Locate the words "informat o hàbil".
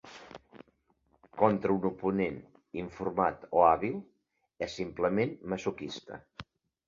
2.83-3.99